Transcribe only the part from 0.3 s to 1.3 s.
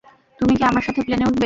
তুমি কি আমার সাথে প্লেনে